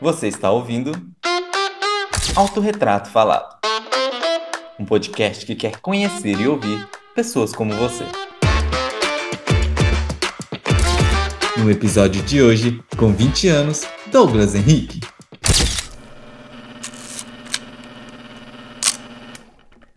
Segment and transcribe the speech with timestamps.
[0.00, 0.92] Você está ouvindo
[2.36, 3.58] Autorretrato Falado,
[4.78, 8.04] um podcast que quer conhecer e ouvir pessoas como você.
[11.56, 13.82] No episódio de hoje, com 20 anos,
[14.12, 15.00] Douglas Henrique.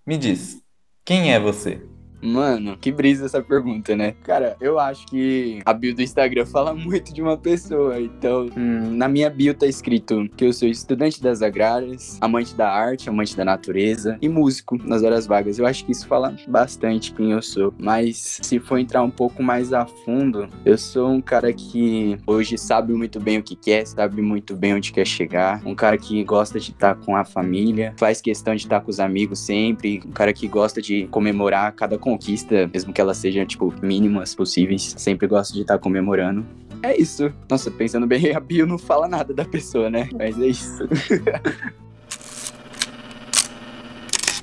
[0.03, 0.57] Me diz,
[1.05, 1.90] quem é você?
[2.21, 4.15] Mano, que brisa essa pergunta, né?
[4.23, 7.99] Cara, eu acho que a bio do Instagram fala muito de uma pessoa.
[7.99, 12.71] Então, hum, na minha bio tá escrito que eu sou estudante das agrárias, amante da
[12.71, 15.57] arte, amante da natureza e músico nas horas vagas.
[15.57, 17.73] Eu acho que isso fala bastante quem eu sou.
[17.79, 22.57] Mas se for entrar um pouco mais a fundo, eu sou um cara que hoje
[22.57, 25.61] sabe muito bem o que quer, sabe muito bem onde quer chegar.
[25.65, 28.99] Um cara que gosta de estar com a família, faz questão de estar com os
[28.99, 30.01] amigos sempre.
[30.05, 34.93] Um cara que gosta de comemorar cada conquista, mesmo que ela seja, tipo, mínimas possíveis.
[34.97, 36.45] Sempre gosto de estar comemorando.
[36.83, 37.31] É isso.
[37.49, 40.09] Nossa, pensando bem, a bio não fala nada da pessoa, né?
[40.17, 40.87] Mas é isso.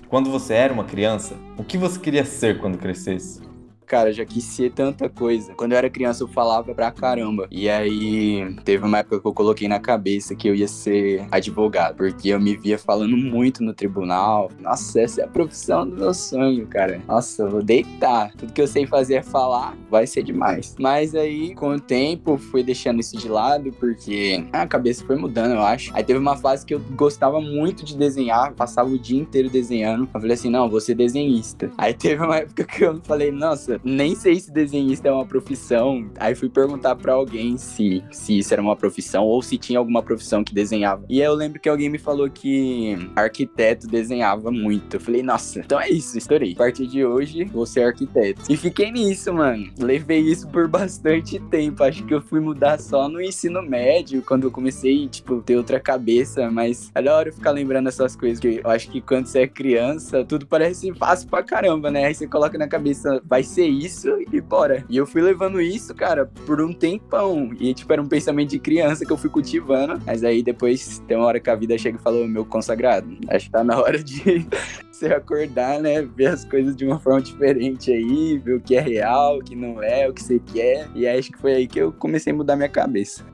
[0.09, 3.43] Quando você era uma criança, o que você queria ser quando crescesse?
[3.89, 5.55] Cara, já quis ser tanta coisa.
[5.55, 7.49] Quando eu era criança, eu falava pra caramba.
[7.51, 11.97] E aí, teve uma época que eu coloquei na cabeça que eu ia ser advogado,
[11.97, 14.51] porque eu me via falando muito no tribunal.
[14.61, 17.01] Nossa, essa é a profissão do meu sonho, cara.
[17.09, 18.31] Nossa, eu vou deitar.
[18.37, 20.77] Tudo que eu sei fazer é falar, vai ser demais.
[20.79, 25.53] Mas aí, com o tempo, fui deixando isso de lado, porque a cabeça foi mudando,
[25.53, 25.91] eu acho.
[25.95, 30.03] Aí teve uma fase que eu gostava muito de desenhar, passava o dia inteiro desenhando.
[30.13, 31.71] Eu falei assim: não, vou ser desenhista.
[31.79, 36.09] Aí teve uma época que eu falei: nossa, nem sei se desenhista é uma profissão.
[36.19, 40.03] Aí fui perguntar para alguém se, se isso era uma profissão ou se tinha alguma
[40.03, 41.05] profissão que desenhava.
[41.09, 44.97] E aí eu lembro que alguém me falou que arquiteto desenhava muito.
[44.97, 46.53] Eu falei, nossa, então é isso, estourei.
[46.53, 48.43] A partir de hoje, vou ser arquiteto.
[48.49, 49.71] E fiquei nisso, mano.
[49.79, 51.83] Levei isso por bastante tempo.
[51.83, 55.81] Acho que eu fui mudar só no ensino médio, quando eu comecei, tipo, ter outra
[55.81, 56.51] cabeça.
[56.51, 59.47] Mas é da hora ficar lembrando essas coisas que eu acho que quando você é
[59.47, 62.07] criança, tudo parece fácil pra caramba, né?
[62.07, 64.85] Aí você coloca na cabeça, vai ser isso e bora.
[64.89, 67.51] E eu fui levando isso, cara, por um tempão.
[67.61, 70.01] E, tipo, era um pensamento de criança que eu fui cultivando.
[70.07, 73.47] Mas aí depois tem uma hora que a vida chega e falou, meu consagrado, acho
[73.47, 74.47] que tá na hora de
[74.91, 76.03] você acordar, né?
[76.03, 79.55] Ver as coisas de uma forma diferente aí, ver o que é real, o que
[79.55, 80.89] não é, o que você quer.
[80.95, 83.25] E acho que foi aí que eu comecei a mudar minha cabeça.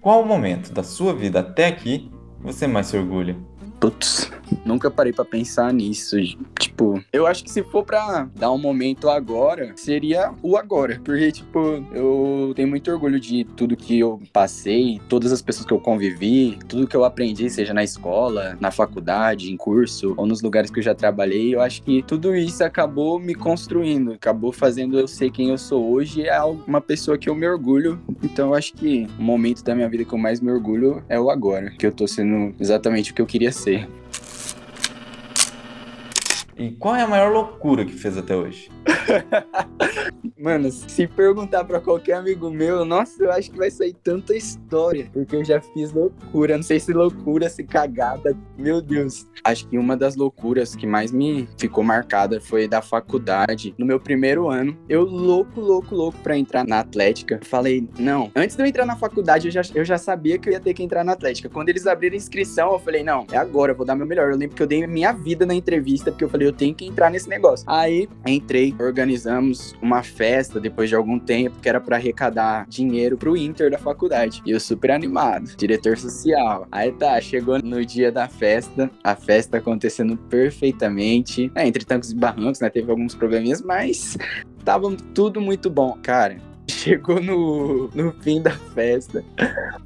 [0.00, 3.36] Qual o momento da sua vida até aqui você mais se orgulha?
[3.80, 4.30] Putz,
[4.64, 6.16] nunca parei para pensar nisso.
[6.58, 11.00] Tipo, eu acho que se for pra dar um momento agora, seria o agora.
[11.04, 11.58] Porque, tipo,
[11.92, 16.58] eu tenho muito orgulho de tudo que eu passei, todas as pessoas que eu convivi,
[16.68, 20.80] tudo que eu aprendi, seja na escola, na faculdade, em curso, ou nos lugares que
[20.80, 21.54] eu já trabalhei.
[21.54, 25.88] Eu acho que tudo isso acabou me construindo, acabou fazendo eu ser quem eu sou
[25.92, 26.26] hoje.
[26.26, 28.00] É uma pessoa que eu me orgulho.
[28.22, 31.18] Então, eu acho que o momento da minha vida que eu mais me orgulho é
[31.18, 33.67] o agora, que eu tô sendo exatamente o que eu queria ser.
[36.56, 38.70] E qual é a maior loucura que fez até hoje?
[40.38, 45.08] Mano, se perguntar pra qualquer amigo meu, nossa, eu acho que vai sair tanta história.
[45.12, 46.56] Porque eu já fiz loucura.
[46.56, 48.36] Não sei se loucura, se cagada.
[48.56, 49.26] Meu Deus.
[49.44, 53.74] Acho que uma das loucuras que mais me ficou marcada foi da faculdade.
[53.78, 57.40] No meu primeiro ano, eu louco, louco, louco pra entrar na Atlética.
[57.42, 58.30] Falei, não.
[58.34, 60.74] Antes de eu entrar na faculdade, eu já, eu já sabia que eu ia ter
[60.74, 61.48] que entrar na Atlética.
[61.48, 64.30] Quando eles abriram a inscrição, eu falei, não, é agora, eu vou dar meu melhor.
[64.30, 66.86] Eu lembro que eu dei minha vida na entrevista, porque eu falei, eu tenho que
[66.86, 67.64] entrar nesse negócio.
[67.68, 73.36] Aí, entrei, organizamos uma festa depois de algum tempo que era para arrecadar dinheiro pro
[73.36, 74.42] Inter da faculdade.
[74.44, 76.66] E eu super animado, diretor social.
[76.72, 81.50] Aí tá, chegou no dia da festa, a festa acontecendo perfeitamente.
[81.54, 82.68] É, entre tanques e barrancos, né?
[82.68, 84.18] Teve alguns probleminhas, mas
[84.64, 85.96] tava tudo muito bom.
[86.02, 86.38] Cara,
[86.70, 89.24] chegou no, no fim da festa,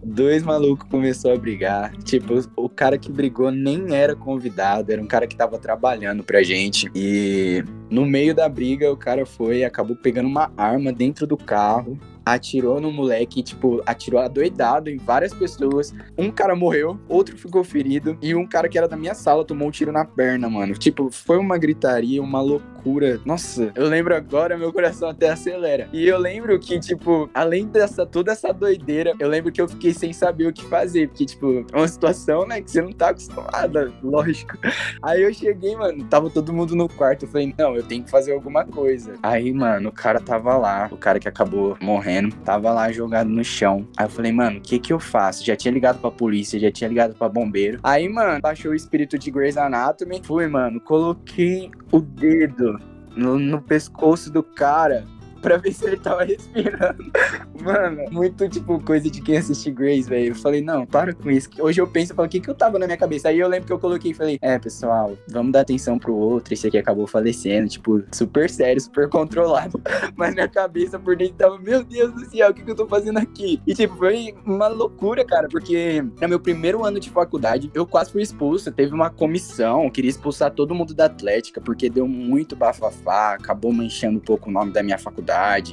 [0.03, 1.93] dois malucos começou a brigar.
[1.99, 6.43] Tipo, o cara que brigou nem era convidado, era um cara que tava trabalhando pra
[6.43, 6.91] gente.
[6.95, 11.99] E no meio da briga, o cara foi acabou pegando uma arma dentro do carro
[12.25, 15.95] atirou no moleque, tipo, atirou adoidado em várias pessoas.
[16.17, 19.69] Um cara morreu, outro ficou ferido e um cara que era da minha sala tomou
[19.69, 20.75] um tiro na perna, mano.
[20.75, 22.82] Tipo, foi uma gritaria, uma loucura.
[23.25, 25.89] Nossa, eu lembro agora, meu coração até acelera.
[25.93, 29.93] E eu lembro que, tipo, além dessa toda essa doideira, eu lembro que eu fiquei
[29.93, 33.11] sem saber o que fazer, porque, tipo, é uma situação, né, que você não tá
[33.11, 34.57] acostumada, lógico.
[35.03, 38.11] Aí eu cheguei, mano, tava todo mundo no quarto, eu falei, não, eu tenho que
[38.11, 39.15] fazer alguma coisa.
[39.23, 43.45] Aí, mano, o cara tava lá, o cara que acabou morrendo, tava lá jogado no
[43.45, 43.87] chão.
[43.97, 45.45] Aí eu falei, mano, o que que eu faço?
[45.45, 47.79] Já tinha ligado pra polícia, já tinha ligado pra bombeiro.
[47.83, 50.21] Aí, mano, baixou o espírito de Grey's Anatomy.
[50.25, 52.72] Fui, mano, coloquei o dedo
[53.17, 55.07] no, no pescoço do cara
[55.43, 57.13] pra ver se ele tava respirando.
[57.61, 60.29] Mano, muito tipo coisa de quem assiste Grace, velho.
[60.29, 61.51] Eu falei, não, para com isso.
[61.59, 63.29] Hoje eu penso, falo, o que que eu tava na minha cabeça?
[63.29, 66.55] Aí eu lembro que eu coloquei e falei, é, pessoal, vamos dar atenção pro outro.
[66.55, 69.81] Esse aqui acabou falecendo, tipo, super sério, super controlado.
[70.17, 72.87] Mas minha cabeça por dentro tava, meu Deus do céu, o que que eu tô
[72.87, 73.61] fazendo aqui?
[73.67, 78.13] E tipo, foi uma loucura, cara, porque no meu primeiro ano de faculdade, eu quase
[78.13, 78.71] fui expulso.
[78.71, 84.19] Teve uma comissão, queria expulsar todo mundo da Atlética, porque deu muito bafafá, acabou manchando
[84.19, 85.32] um pouco o nome da minha faculdade.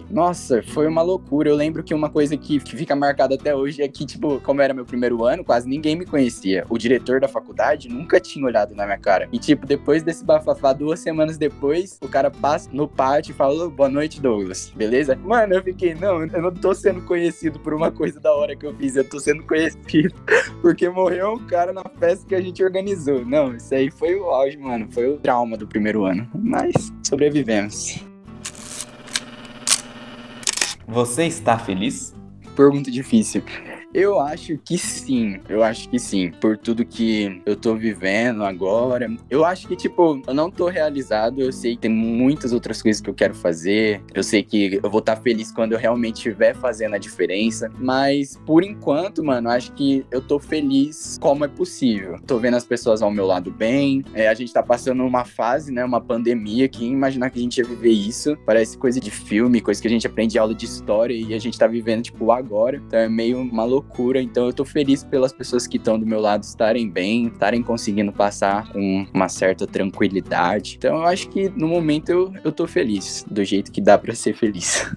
[0.10, 1.50] Nossa, foi uma loucura.
[1.50, 4.62] Eu lembro que uma coisa que, que fica marcada até hoje é que, tipo, como
[4.62, 6.66] era meu primeiro ano, quase ninguém me conhecia.
[6.70, 9.28] O diretor da faculdade nunca tinha olhado na minha cara.
[9.32, 13.70] E, tipo, depois desse bafafá, duas semanas depois, o cara passa no pátio e fala:
[13.70, 14.72] Boa noite, Douglas.
[14.76, 15.16] Beleza?
[15.16, 18.66] Mano, eu fiquei, não, eu não tô sendo conhecido por uma coisa da hora que
[18.66, 20.14] eu fiz, eu tô sendo conhecido
[20.62, 23.26] porque morreu um cara na festa que a gente organizou.
[23.26, 24.88] Não, isso aí foi o auge, mano.
[24.92, 26.30] Foi o trauma do primeiro ano.
[26.34, 28.09] Mas sobrevivemos.
[30.90, 32.16] Você está feliz?
[32.56, 33.44] Pergunta difícil.
[33.94, 39.10] Eu acho que sim, eu acho que sim, por tudo que eu tô vivendo agora.
[39.30, 43.02] Eu acho que, tipo, eu não tô realizado, eu sei que tem muitas outras coisas
[43.02, 46.18] que eu quero fazer, eu sei que eu vou estar tá feliz quando eu realmente
[46.18, 51.48] estiver fazendo a diferença, mas por enquanto, mano, acho que eu tô feliz como é
[51.48, 52.20] possível.
[52.28, 55.72] Tô vendo as pessoas ao meu lado bem, é, a gente tá passando uma fase,
[55.72, 59.62] né, uma pandemia que imaginar que a gente ia viver isso, parece coisa de filme,
[59.62, 62.78] coisa que a gente aprende aula de história e a gente tá vivendo, tipo, agora,
[62.78, 64.22] então é meio maluco loucura.
[64.22, 68.12] Então eu tô feliz pelas pessoas que estão do meu lado estarem bem, estarem conseguindo
[68.12, 70.76] passar com uma certa tranquilidade.
[70.78, 74.14] Então eu acho que no momento eu, eu tô feliz, do jeito que dá para
[74.14, 74.94] ser feliz.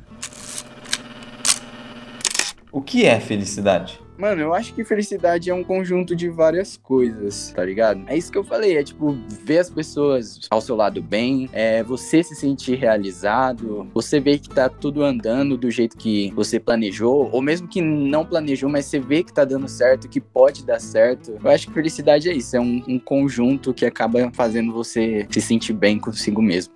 [2.70, 4.01] O que é felicidade?
[4.22, 8.04] Mano, eu acho que felicidade é um conjunto de várias coisas, tá ligado?
[8.06, 11.82] É isso que eu falei, é tipo, ver as pessoas ao seu lado bem, é
[11.82, 17.30] você se sentir realizado, você ver que tá tudo andando do jeito que você planejou,
[17.32, 20.78] ou mesmo que não planejou, mas você vê que tá dando certo, que pode dar
[20.78, 21.36] certo.
[21.42, 25.40] Eu acho que felicidade é isso, é um, um conjunto que acaba fazendo você se
[25.40, 26.72] sentir bem consigo mesmo.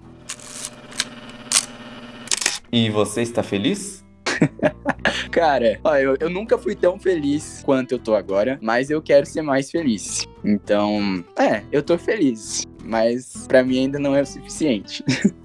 [2.73, 4.05] E você está feliz?
[5.37, 9.27] Cara, ó, eu, eu nunca fui tão feliz quanto eu tô agora, mas eu quero
[9.27, 10.27] ser mais feliz.
[10.43, 15.05] Então, é, eu tô feliz, mas para mim ainda não é o suficiente.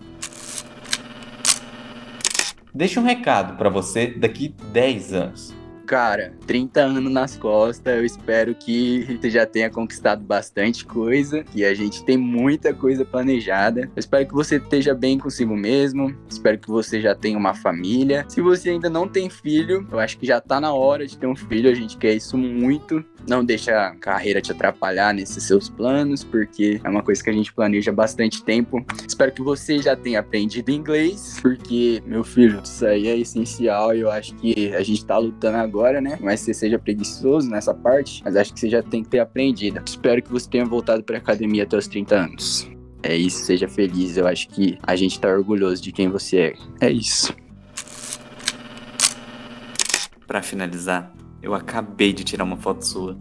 [2.73, 5.60] Deixa um recado para você daqui 10 anos
[5.91, 11.65] cara, 30 anos nas costas, eu espero que você já tenha conquistado bastante coisa, e
[11.65, 13.81] a gente tem muita coisa planejada.
[13.93, 18.23] Eu espero que você esteja bem consigo mesmo, espero que você já tenha uma família.
[18.29, 21.27] Se você ainda não tem filho, eu acho que já tá na hora de ter
[21.27, 23.03] um filho, a gente quer isso muito.
[23.27, 27.33] Não deixa a carreira te atrapalhar nesses seus planos, porque é uma coisa que a
[27.33, 28.83] gente planeja bastante tempo.
[29.05, 33.99] Espero que você já tenha aprendido inglês, porque, meu filho, isso aí é essencial e
[33.99, 36.17] eu acho que a gente tá lutando agora, né?
[36.21, 39.81] Mas você seja preguiçoso nessa parte, mas acho que você já tem que ter aprendido.
[39.85, 42.69] Espero que você tenha voltado pra academia até os 30 anos.
[43.01, 44.17] É isso, seja feliz.
[44.17, 46.53] Eu acho que a gente tá orgulhoso de quem você é.
[46.81, 47.33] É isso.
[50.27, 51.11] Para finalizar,
[51.41, 53.17] eu acabei de tirar uma foto sua.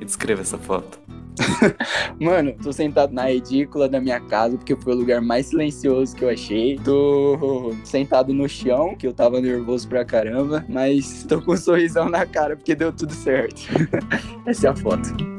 [0.00, 1.00] E descreva essa foto.
[2.20, 6.24] Mano, tô sentado na edícula da minha casa, porque foi o lugar mais silencioso que
[6.24, 6.78] eu achei.
[6.78, 12.08] Tô sentado no chão, que eu tava nervoso pra caramba, mas tô com um sorrisão
[12.08, 13.62] na cara, porque deu tudo certo.
[14.46, 15.33] Essa é a foto.